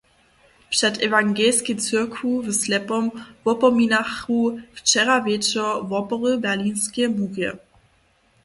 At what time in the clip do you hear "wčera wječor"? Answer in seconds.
4.77-5.71